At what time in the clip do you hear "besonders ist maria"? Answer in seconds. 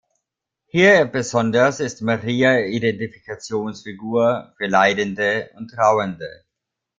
1.05-2.57